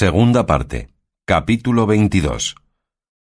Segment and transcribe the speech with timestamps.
[0.00, 0.88] Segunda parte.
[1.26, 2.54] Capítulo 22.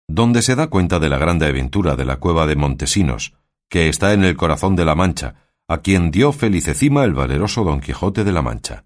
[0.07, 3.35] Donde se da cuenta de la grande aventura de la cueva de Montesinos,
[3.69, 5.35] que está en el corazón de la Mancha,
[5.67, 8.85] a quien dio felicecima el valeroso Don Quijote de la Mancha.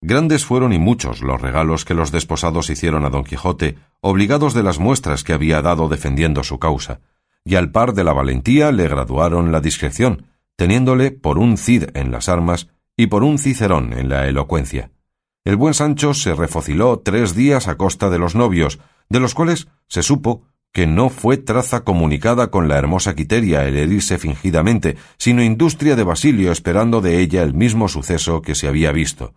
[0.00, 4.64] Grandes fueron y muchos los regalos que los desposados hicieron a Don Quijote, obligados de
[4.64, 6.98] las muestras que había dado defendiendo su causa,
[7.44, 10.26] y al par de la valentía le graduaron la discreción,
[10.56, 12.66] teniéndole por un Cid en las armas
[12.96, 14.90] y por un Cicerón en la elocuencia.
[15.44, 18.78] El buen Sancho se refociló tres días a costa de los novios,
[19.08, 23.76] de los cuales se supo que no fue traza comunicada con la hermosa Quiteria el
[23.76, 28.92] herirse fingidamente, sino industria de Basilio esperando de ella el mismo suceso que se había
[28.92, 29.34] visto.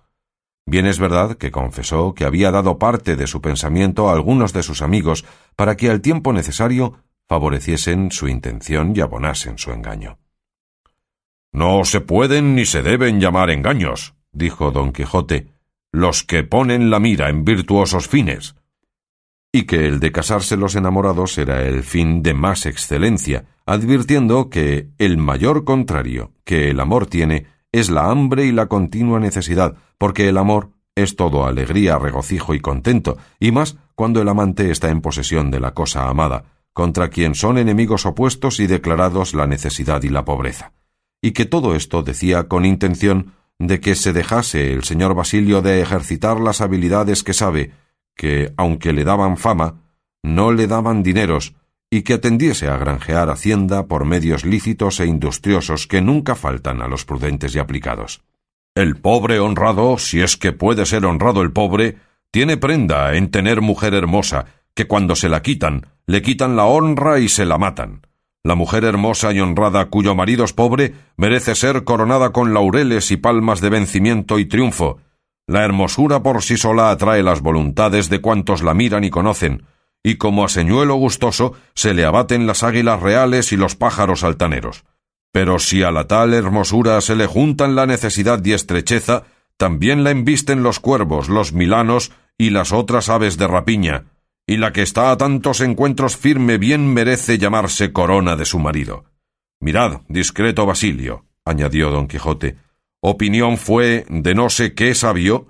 [0.66, 4.64] Bien es verdad que confesó que había dado parte de su pensamiento a algunos de
[4.64, 5.26] sus amigos
[5.56, 10.17] para que al tiempo necesario favoreciesen su intención y abonasen su engaño.
[11.52, 15.55] No se pueden ni se deben llamar engaños, dijo don Quijote,
[15.95, 18.55] los que ponen la mira en virtuosos fines.
[19.52, 24.89] Y que el de casarse los enamorados era el fin de más excelencia, advirtiendo que
[24.97, 30.28] el mayor contrario que el amor tiene es la hambre y la continua necesidad, porque
[30.30, 35.02] el amor es todo alegría, regocijo y contento, y más cuando el amante está en
[35.02, 40.09] posesión de la cosa amada, contra quien son enemigos opuestos y declarados la necesidad y
[40.09, 40.73] la pobreza.
[41.22, 45.81] Y que todo esto decía con intención de que se dejase el señor Basilio de
[45.81, 47.72] ejercitar las habilidades que sabe,
[48.16, 49.81] que, aunque le daban fama,
[50.23, 51.56] no le daban dineros,
[51.89, 56.88] y que atendiese a granjear hacienda por medios lícitos e industriosos que nunca faltan a
[56.88, 58.22] los prudentes y aplicados.
[58.73, 61.98] El pobre honrado, si es que puede ser honrado el pobre,
[62.31, 67.20] tiene prenda en tener mujer hermosa, que cuando se la quitan, le quitan la honra
[67.20, 68.02] y se la matan.
[68.46, 73.18] La mujer hermosa y honrada cuyo marido es pobre merece ser coronada con laureles y
[73.18, 75.00] palmas de vencimiento y triunfo.
[75.48, 79.64] La hermosura por sí sola atrae las voluntades de cuantos la miran y conocen,
[80.04, 84.84] y como a señuelo gustoso se le abaten las águilas reales y los pájaros altaneros.
[85.32, 89.23] Pero si a la tal hermosura se le juntan la necesidad y estrecheza,
[89.58, 94.04] también la embisten los cuervos, los milanos y las otras aves de rapiña,
[94.48, 99.06] y la que está a tantos encuentros firme bien merece llamarse corona de su marido.
[99.60, 102.58] Mirad, discreto Basilio, añadió don Quijote,
[103.02, 105.48] opinión fue de no sé qué sabio,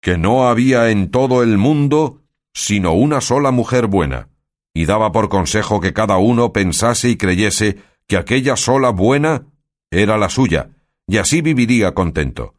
[0.00, 2.22] que no había en todo el mundo
[2.54, 4.30] sino una sola mujer buena,
[4.72, 9.44] y daba por consejo que cada uno pensase y creyese que aquella sola buena
[9.90, 10.70] era la suya,
[11.06, 12.54] y así viviría contento.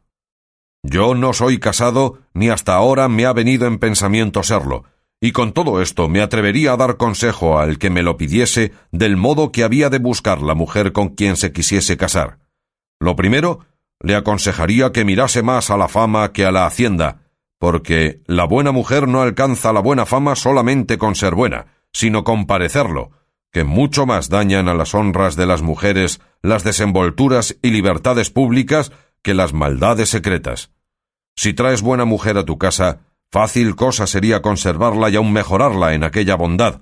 [0.84, 4.84] Yo no soy casado, ni hasta ahora me ha venido en pensamiento serlo,
[5.20, 9.16] y con todo esto me atrevería a dar consejo al que me lo pidiese del
[9.16, 12.38] modo que había de buscar la mujer con quien se quisiese casar.
[13.00, 13.60] Lo primero,
[14.00, 17.22] le aconsejaría que mirase más a la fama que a la hacienda,
[17.58, 22.46] porque la buena mujer no alcanza la buena fama solamente con ser buena, sino con
[22.46, 23.10] parecerlo,
[23.50, 28.92] que mucho más dañan a las honras de las mujeres las desenvolturas y libertades públicas
[29.22, 30.70] que las maldades secretas.
[31.34, 36.04] Si traes buena mujer a tu casa, Fácil cosa sería conservarla y aun mejorarla en
[36.04, 36.80] aquella bondad,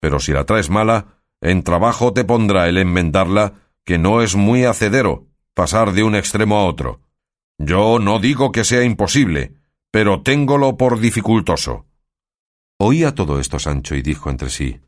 [0.00, 4.64] pero si la traes mala, en trabajo te pondrá el enmendarla, que no es muy
[4.64, 7.00] hacedero pasar de un extremo a otro.
[7.58, 9.54] Yo no digo que sea imposible,
[9.92, 11.86] pero téngolo por dificultoso.
[12.78, 14.80] Oía todo esto Sancho y dijo entre sí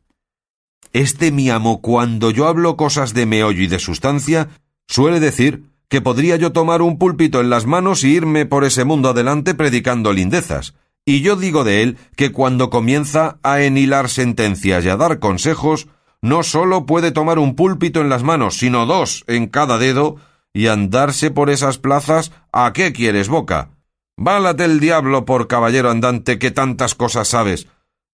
[0.91, 4.49] Este mi amo, cuando yo hablo cosas de meollo y de sustancia,
[4.87, 8.83] suele decir que podría yo tomar un púlpito en las manos y irme por ese
[8.83, 10.75] mundo adelante predicando lindezas,
[11.07, 15.87] y yo digo de él que cuando comienza a enhilar sentencias y a dar consejos,
[16.21, 20.17] no sólo puede tomar un púlpito en las manos, sino dos en cada dedo,
[20.53, 23.69] y andarse por esas plazas ¿a qué quieres, boca?
[24.17, 27.69] Válate el diablo por caballero andante que tantas cosas sabes.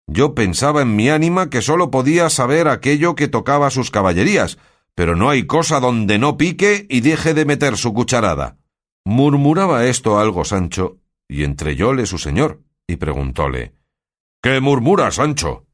[0.05, 4.59] Yo pensaba en mi ánima que sólo podía saber aquello que tocaba sus caballerías,
[4.93, 8.57] pero no hay cosa donde no pique y deje de meter su cucharada.
[9.03, 13.73] Murmuraba esto algo Sancho, y entreyóle su señor, y preguntóle
[14.41, 15.65] ¿Qué murmuras, Sancho?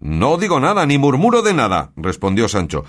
[0.00, 2.84] No digo nada, ni murmuro de nada, respondió Sancho.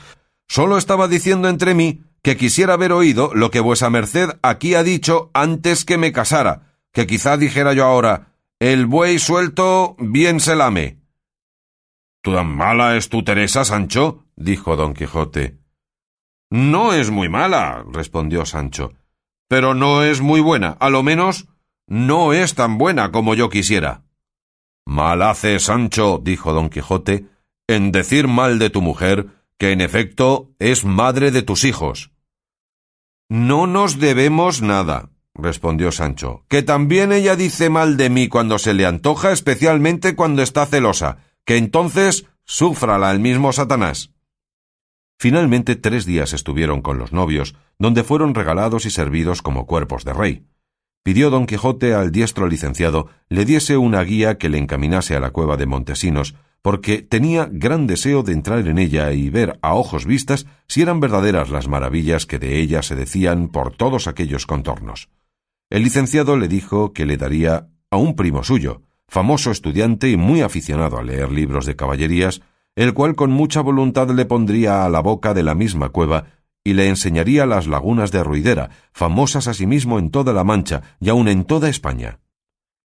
[0.48, 4.84] Solo estaba diciendo entre mí que quisiera haber oído lo que vuesa merced aquí ha
[4.84, 10.56] dicho antes que me casara, que quizá dijera yo ahora el buey suelto bien se
[10.56, 11.02] lame.
[12.24, 14.24] ¿Tan mala es tu Teresa, Sancho?
[14.38, 15.58] dijo don Quijote.
[16.50, 18.94] No es muy mala, respondió Sancho,
[19.50, 21.50] pero no es muy buena, a lo menos
[21.88, 24.04] no es tan buena como yo quisiera.
[24.86, 27.28] Mal hace, Sancho, dijo don Quijote,
[27.68, 29.28] en decir mal de tu mujer,
[29.58, 32.12] que en efecto es madre de tus hijos.
[33.30, 38.74] No nos debemos nada, respondió Sancho, que también ella dice mal de mí cuando se
[38.74, 44.12] le antoja, especialmente cuando está celosa, que entonces súfrala el mismo Satanás.
[45.18, 50.14] Finalmente tres días estuvieron con los novios, donde fueron regalados y servidos como cuerpos de
[50.14, 50.46] rey.
[51.04, 55.32] Pidió don Quijote al diestro licenciado le diese una guía que le encaminase a la
[55.32, 60.06] cueva de Montesinos, porque tenía gran deseo de entrar en ella y ver a ojos
[60.06, 65.10] vistas si eran verdaderas las maravillas que de ella se decían por todos aquellos contornos.
[65.70, 70.40] El licenciado le dijo que le daría a un primo suyo, famoso estudiante y muy
[70.40, 72.42] aficionado a leer libros de caballerías,
[72.76, 76.28] el cual con mucha voluntad le pondría a la boca de la misma cueva
[76.64, 81.28] y le enseñaría las lagunas de Ruidera, famosas asimismo en toda la Mancha y aun
[81.28, 82.20] en toda España.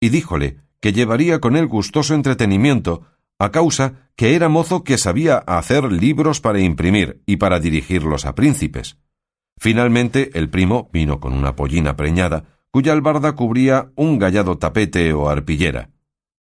[0.00, 3.03] Y díjole que llevaría con él gustoso entretenimiento,
[3.38, 8.35] a causa que era mozo que sabía hacer libros para imprimir y para dirigirlos a
[8.35, 8.99] príncipes.
[9.56, 15.29] Finalmente el primo vino con una pollina preñada, cuya albarda cubría un gallado tapete o
[15.29, 15.91] arpillera.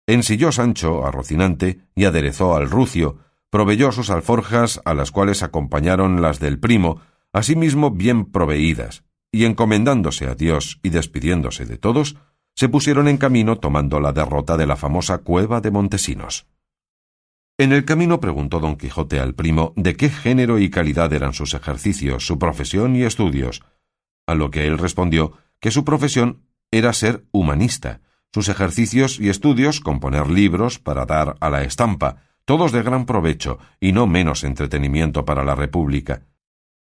[0.06, 3.18] Ensilló Sancho a Rocinante y aderezó al rucio,
[3.50, 7.00] proveyó sus alforjas, a las cuales acompañaron las del primo,
[7.36, 12.16] asimismo bien proveídas, y encomendándose a Dios y despidiéndose de todos,
[12.54, 16.46] se pusieron en camino tomando la derrota de la famosa cueva de Montesinos.
[17.58, 21.52] En el camino preguntó don Quijote al primo de qué género y calidad eran sus
[21.52, 23.62] ejercicios, su profesión y estudios,
[24.26, 28.00] a lo que él respondió que su profesión era ser humanista,
[28.32, 33.58] sus ejercicios y estudios componer libros para dar a la estampa, todos de gran provecho
[33.78, 36.22] y no menos entretenimiento para la República,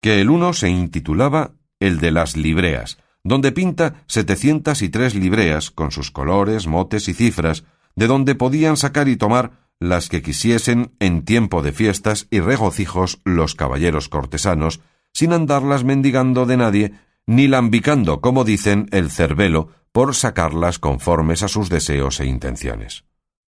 [0.00, 5.70] que el uno se intitulaba el de las libreas, donde pinta setecientas y tres libreas
[5.70, 7.64] con sus colores, motes y cifras,
[7.96, 13.20] de donde podían sacar y tomar las que quisiesen en tiempo de fiestas y regocijos
[13.24, 14.80] los caballeros cortesanos,
[15.12, 16.92] sin andarlas mendigando de nadie,
[17.26, 23.09] ni lambicando, como dicen, el cervelo, por sacarlas conformes a sus deseos e intenciones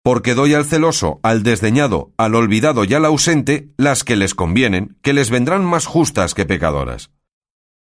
[0.08, 4.96] porque doy al celoso, al desdeñado, al olvidado y al ausente las que les convienen,
[5.02, 7.10] que les vendrán más justas que pecadoras.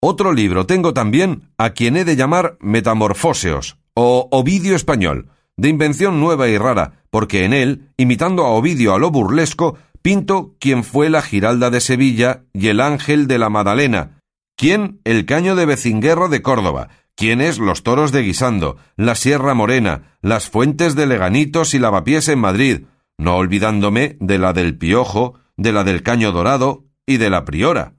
[0.01, 5.27] Otro libro tengo también, a quien he de llamar Metamorfóseos, o Ovidio español,
[5.57, 10.55] de invención nueva y rara, porque en él, imitando a Ovidio a lo burlesco, pinto
[10.57, 14.21] quien fue la Giralda de Sevilla y el Ángel de la Madalena,
[14.55, 20.17] quien el Caño de Becinguerro de Córdoba, es los toros de Guisando, la Sierra Morena,
[20.21, 22.81] las fuentes de Leganitos y Lavapiés en Madrid,
[23.17, 27.93] no olvidándome de la del Piojo, de la del Caño Dorado y de la Priora.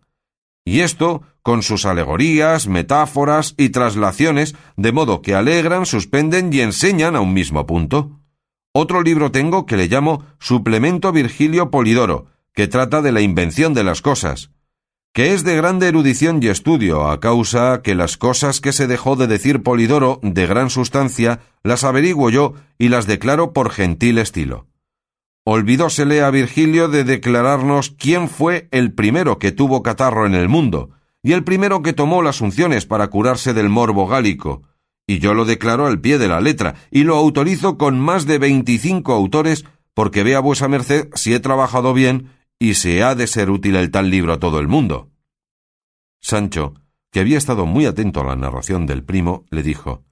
[0.64, 7.14] Y esto con sus alegorías, metáforas y traslaciones, de modo que alegran, suspenden y enseñan
[7.14, 8.20] a un mismo punto.
[8.72, 13.84] Otro libro tengo que le llamo Suplemento Virgilio Polidoro, que trata de la invención de
[13.84, 14.50] las cosas
[15.16, 19.16] que es de grande erudición y estudio, a causa que las cosas que se dejó
[19.16, 24.66] de decir Polidoro de gran sustancia, las averiguo yo y las declaro por gentil estilo.
[25.46, 30.90] Olvidósele a Virgilio de declararnos quién fue el primero que tuvo catarro en el mundo,
[31.22, 34.64] y el primero que tomó las unciones para curarse del morbo gálico,
[35.06, 38.36] y yo lo declaro al pie de la letra, y lo autorizo con más de
[38.36, 39.64] veinticinco autores,
[39.94, 43.90] porque vea vuesa merced si he trabajado bien y se ha de ser útil el
[43.90, 45.10] tal libro a todo el mundo.
[46.20, 46.74] Sancho,
[47.12, 50.04] que había estado muy atento a la narración del primo, le dijo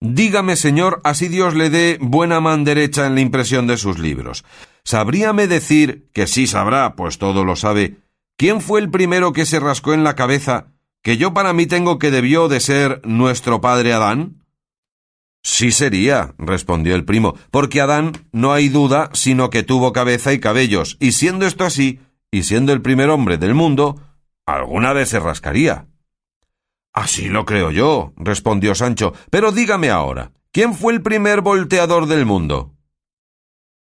[0.00, 4.44] Dígame, señor, así Dios le dé buena man derecha en la impresión de sus libros.
[4.82, 7.98] ¿Sabríame decir, que sí sabrá, pues todo lo sabe,
[8.38, 10.68] quién fue el primero que se rascó en la cabeza,
[11.02, 14.39] que yo para mí tengo que debió de ser nuestro padre Adán?
[15.42, 20.40] Sí sería, respondió el primo, porque Adán no hay duda sino que tuvo cabeza y
[20.40, 24.00] cabellos, y siendo esto así, y siendo el primer hombre del mundo,
[24.46, 25.86] alguna vez se rascaría.
[26.92, 32.26] Así lo creo yo, respondió Sancho, pero dígame ahora, ¿quién fue el primer volteador del
[32.26, 32.74] mundo?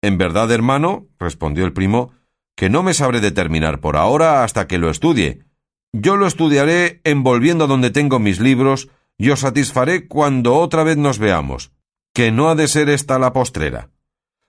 [0.01, 2.11] En verdad, hermano, respondió el primo,
[2.55, 5.45] que no me sabré determinar por ahora hasta que lo estudie.
[5.93, 11.19] Yo lo estudiaré envolviendo donde tengo mis libros y os satisfaré cuando otra vez nos
[11.19, 11.71] veamos,
[12.13, 13.89] que no ha de ser esta la postrera.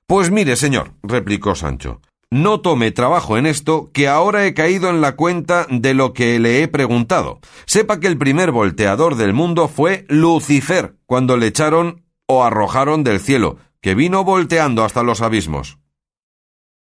[0.07, 5.01] Pues mire, señor, replicó Sancho, no tome trabajo en esto, que ahora he caído en
[5.01, 7.41] la cuenta de lo que le he preguntado.
[7.65, 13.21] Sepa que el primer volteador del mundo fue Lucifer, cuando le echaron o arrojaron del
[13.21, 15.79] cielo, que vino volteando hasta los abismos.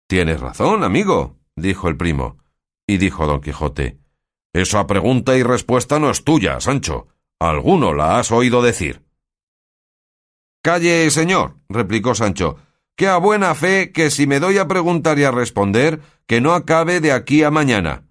[0.07, 2.37] Tienes razón, amigo, dijo el primo.
[2.87, 3.99] Y dijo don Quijote,
[4.53, 7.07] Esa pregunta y respuesta no es tuya, Sancho.
[7.49, 9.03] Alguno la has oído decir.
[10.63, 12.57] Calle, señor, replicó Sancho,
[12.97, 16.55] que a buena fe que si me doy a preguntar y a responder, que no
[16.55, 18.05] acabe de aquí a mañana.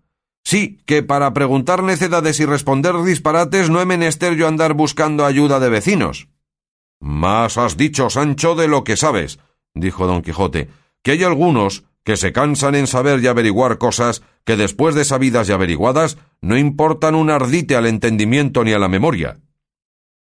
[0.44, 5.60] Sí, que para preguntar necedades y responder disparates no he menester yo andar buscando ayuda
[5.60, 6.28] de vecinos.
[7.00, 9.40] Más has dicho, Sancho, de lo que sabes,
[9.74, 10.70] dijo don Quijote,
[11.04, 15.50] que hay algunos que se cansan en saber y averiguar cosas que después de sabidas
[15.50, 19.40] y averiguadas no importan un ardite al entendimiento ni a la memoria.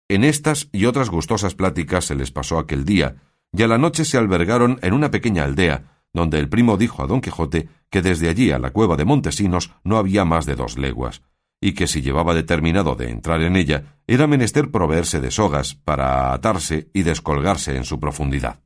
[0.09, 3.17] En estas y otras gustosas pláticas se les pasó aquel día,
[3.53, 7.07] y a la noche se albergaron en una pequeña aldea, donde el primo dijo a
[7.07, 10.77] don Quijote que desde allí a la cueva de Montesinos no había más de dos
[10.77, 11.23] leguas,
[11.61, 16.33] y que si llevaba determinado de entrar en ella, era menester proveerse de sogas para
[16.33, 18.62] atarse y descolgarse en su profundidad.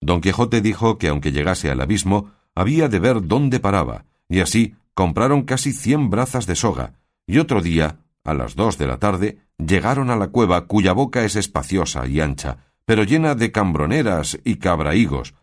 [0.00, 4.74] Don Quijote dijo que aunque llegase al abismo, había de ver dónde paraba, y así
[4.94, 6.94] compraron casi cien brazas de soga,
[7.26, 11.24] y otro día, a las dos de la tarde, llegaron a la cueva cuya boca
[11.24, 15.34] es espaciosa y ancha, pero llena de cambroneras y cabrahigos,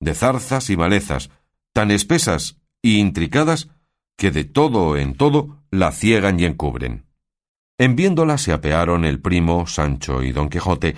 [0.00, 1.30] de zarzas y malezas,
[1.72, 3.68] tan espesas y intricadas
[4.16, 7.06] que de todo en todo la ciegan y encubren.
[7.78, 10.94] En viéndola se apearon el primo, Sancho y don Quijote,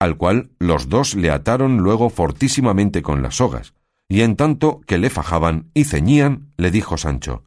[0.00, 3.74] al cual los dos le ataron luego fortísimamente con las sogas,
[4.08, 7.44] y en tanto que le fajaban y ceñían, le dijo Sancho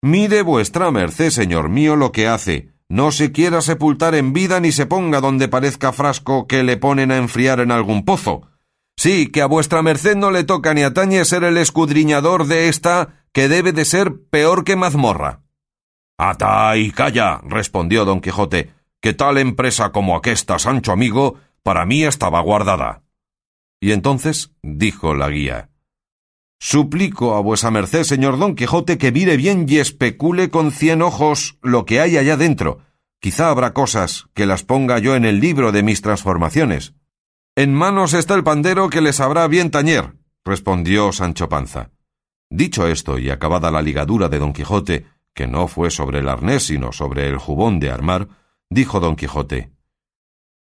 [0.00, 2.70] Mire vuestra merced, señor mío, lo que hace.
[2.88, 7.10] No se quiera sepultar en vida ni se ponga donde parezca frasco que le ponen
[7.10, 8.48] a enfriar en algún pozo.
[8.96, 13.24] Sí, que a vuestra merced no le toca ni atañe ser el escudriñador de esta
[13.32, 15.42] que debe de ser peor que mazmorra.
[16.16, 22.04] Ata y calla, respondió don Quijote, que tal empresa como aquesta, Sancho amigo, para mí
[22.04, 23.02] estaba guardada.
[23.80, 25.70] Y entonces dijo la guía
[26.60, 31.56] Suplico a vuesa merced, señor don Quijote, que mire bien y especule con cien ojos
[31.62, 32.80] lo que hay allá dentro.
[33.20, 36.94] Quizá habrá cosas que las ponga yo en el libro de mis transformaciones.
[37.54, 41.90] En manos está el pandero que le sabrá bien tañer, respondió Sancho Panza.
[42.50, 46.64] Dicho esto y acabada la ligadura de don Quijote, que no fue sobre el arnés
[46.64, 48.28] sino sobre el jubón de armar,
[48.68, 49.77] dijo don Quijote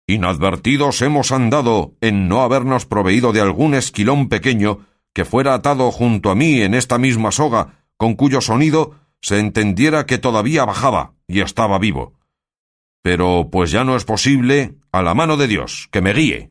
[0.06, 4.80] Inadvertidos hemos andado en no habernos proveído de algún esquilón pequeño
[5.14, 10.04] que fuera atado junto a mí en esta misma soga, con cuyo sonido se entendiera
[10.04, 12.12] que todavía bajaba y estaba vivo.
[13.02, 16.50] Pero pues ya no es posible, a la mano de Dios, que me guíe.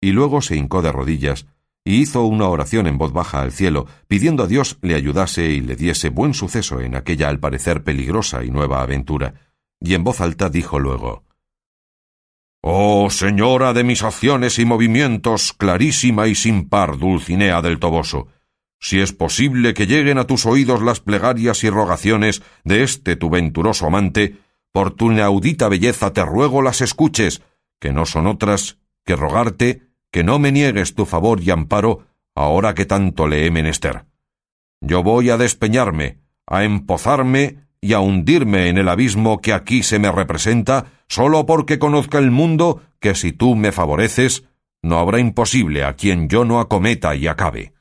[0.00, 1.46] Y luego se hincó de rodillas
[1.84, 5.60] y hizo una oración en voz baja al cielo, pidiendo a Dios le ayudase y
[5.60, 9.34] le diese buen suceso en aquella al parecer peligrosa y nueva aventura,
[9.80, 11.24] y en voz alta dijo luego
[12.66, 18.28] Oh señora de mis acciones y movimientos, clarísima y sin par Dulcinea del Toboso,
[18.80, 23.28] si es posible que lleguen a tus oídos las plegarias y rogaciones de este tu
[23.28, 24.38] venturoso amante,
[24.72, 27.42] por tu inaudita belleza te ruego las escuches,
[27.78, 32.74] que no son otras que rogarte que no me niegues tu favor y amparo ahora
[32.74, 34.06] que tanto le he menester.
[34.80, 39.98] Yo voy a despeñarme, a empozarme y a hundirme en el abismo que aquí se
[39.98, 44.44] me representa, sólo porque conozca el mundo que si tú me favoreces,
[44.82, 47.74] no habrá imposible a quien yo no acometa y acabe.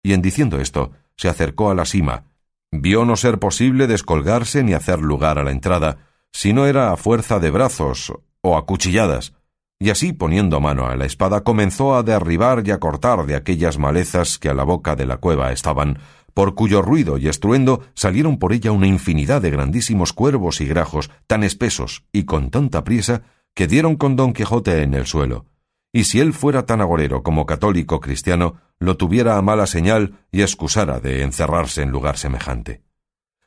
[0.00, 2.26] Y en diciendo esto, se acercó a la cima,
[2.70, 6.96] vio no ser posible descolgarse ni hacer lugar a la entrada, si no era a
[6.96, 9.34] fuerza de brazos o a cuchilladas,
[9.80, 13.76] y así poniendo mano a la espada comenzó a derribar y a cortar de aquellas
[13.76, 15.98] malezas que a la boca de la cueva estaban,
[16.36, 21.10] por cuyo ruido y estruendo salieron por ella una infinidad de grandísimos cuervos y grajos,
[21.26, 23.22] tan espesos y con tanta priesa,
[23.54, 25.46] que dieron con don Quijote en el suelo.
[25.94, 30.42] Y si él fuera tan agorero como católico cristiano, lo tuviera a mala señal y
[30.42, 32.82] excusara de encerrarse en lugar semejante.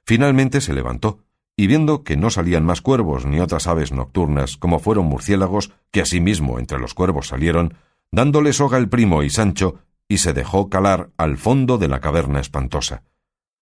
[0.03, 1.19] Finalmente se levantó,
[1.55, 6.01] y viendo que no salían más cuervos ni otras aves nocturnas, como fueron murciélagos, que
[6.01, 7.75] asimismo entre los cuervos salieron,
[8.11, 9.75] dándole soga el primo y Sancho,
[10.09, 13.03] y se dejó calar al fondo de la caverna espantosa.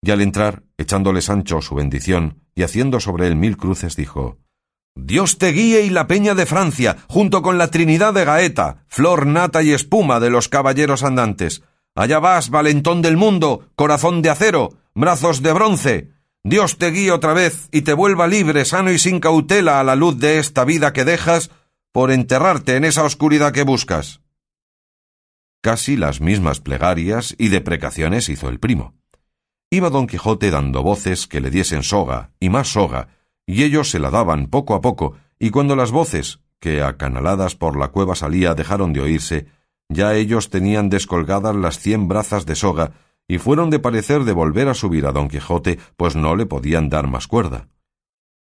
[0.02, 4.38] Y al entrar, echándole Sancho su bendición y haciendo sobre él mil cruces, dijo
[4.96, 9.28] Dios te guíe y la peña de Francia, junto con la Trinidad de Gaeta, flor
[9.28, 11.64] nata y espuma de los caballeros andantes.
[11.96, 16.12] Allá vas, valentón del mundo, corazón de acero, brazos de bronce.
[16.44, 19.96] Dios te guíe otra vez y te vuelva libre, sano y sin cautela a la
[19.96, 21.52] luz de esta vida que dejas
[21.92, 24.22] por enterrarte en esa oscuridad que buscas.
[25.62, 28.94] Casi las mismas plegarias y deprecaciones hizo el primo.
[29.70, 33.10] Iba don Quijote dando voces que le diesen soga y más soga,
[33.46, 37.78] y ellos se la daban poco a poco, y cuando las voces, que acanaladas por
[37.78, 39.48] la cueva salía, dejaron de oírse,
[39.90, 42.92] ya ellos tenían descolgadas las cien brazas de soga,
[43.28, 46.90] y fueron de parecer de volver a subir a don Quijote, pues no le podían
[46.90, 47.68] dar más cuerda.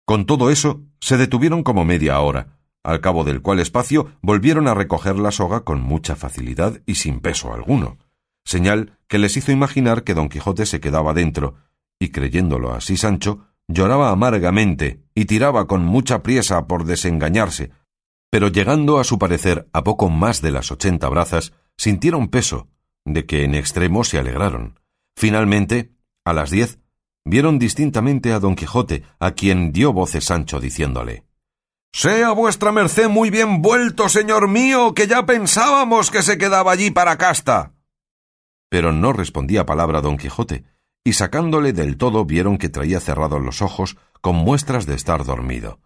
[0.05, 4.75] Con todo eso, se detuvieron como media hora, al cabo del cual espacio volvieron a
[4.75, 7.99] recoger la soga con mucha facilidad y sin peso alguno,
[8.45, 11.57] señal que les hizo imaginar que don Quijote se quedaba dentro,
[12.01, 17.73] Y creyéndolo así Sancho, lloraba amargamente y tiraba con mucha priesa por desengañarse,
[18.31, 22.69] pero llegando a su parecer a poco más de las ochenta brazas, sintieron peso,
[23.05, 24.79] de que en extremo se alegraron.
[25.17, 25.93] Finalmente,
[26.25, 26.79] a las diez,
[27.25, 31.28] vieron distintamente a don Quijote, a quien dio voces Sancho diciéndole
[31.93, 36.91] Sea vuestra merced muy bien vuelto, señor mío, que ya pensábamos que se quedaba allí
[36.91, 37.73] para casta.
[38.69, 40.65] Pero no respondía palabra don Quijote,
[41.05, 45.81] y sacándole del todo vieron que traía cerrados los ojos con muestras de estar dormido.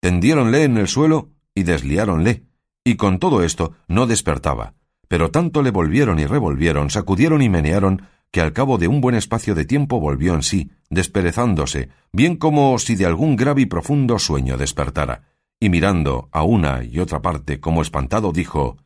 [0.00, 2.44] Tendiéronle en el suelo y desliáronle,
[2.84, 4.74] y con todo esto no despertaba,
[5.06, 9.14] pero tanto le volvieron y revolvieron, sacudieron y menearon, que al cabo de un buen
[9.14, 14.18] espacio de tiempo volvió en sí, desperezándose, bien como si de algún grave y profundo
[14.18, 15.27] sueño despertara,
[15.60, 18.76] y mirando a una y otra parte como espantado, dijo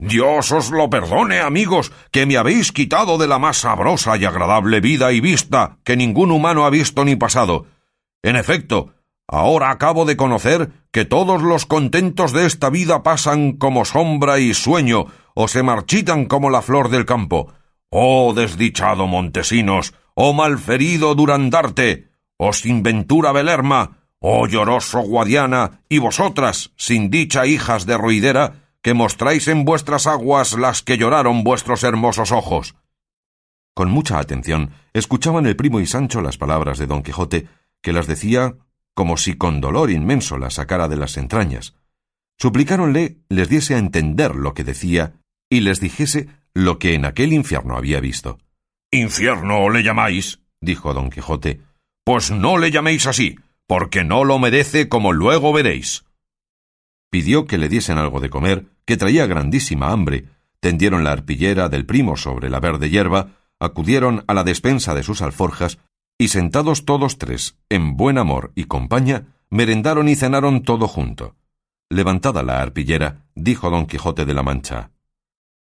[0.00, 4.80] Dios os lo perdone, amigos, que me habéis quitado de la más sabrosa y agradable
[4.80, 7.66] vida y vista que ningún humano ha visto ni pasado.
[8.22, 8.94] En efecto,
[9.28, 14.54] ahora acabo de conocer que todos los contentos de esta vida pasan como sombra y
[14.54, 15.04] sueño,
[15.34, 17.52] o se marchitan como la flor del campo.
[17.90, 26.72] Oh desdichado Montesinos, oh malferido Durandarte, oh sin ventura Belerma, oh lloroso Guadiana, y vosotras,
[26.76, 32.32] sin dicha hijas de Ruidera, que mostráis en vuestras aguas las que lloraron vuestros hermosos
[32.32, 32.76] ojos.
[33.74, 37.48] Con mucha atención escuchaban el primo y Sancho las palabras de don Quijote,
[37.82, 38.54] que las decía
[38.94, 41.74] como si con dolor inmenso las sacara de las entrañas.
[42.38, 45.14] Suplicáronle les diese a entender lo que decía
[45.48, 48.38] y les dijese lo que en aquel infierno había visto.
[48.90, 50.40] ¿Infierno le llamáis?
[50.60, 51.60] dijo don Quijote.
[52.04, 53.36] Pues no le llaméis así,
[53.70, 56.04] porque no lo merece como luego veréis
[57.08, 60.24] pidió que le diesen algo de comer, que traía grandísima hambre,
[60.58, 65.22] tendieron la arpillera del primo sobre la verde hierba, acudieron a la despensa de sus
[65.22, 65.78] alforjas,
[66.18, 71.36] y sentados todos tres, en buen amor y compañía, merendaron y cenaron todo junto.
[71.88, 74.90] Levantada la arpillera, dijo don Quijote de la Mancha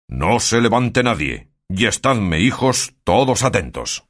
[0.08, 4.06] No se levante nadie, y estadme, hijos, todos atentos.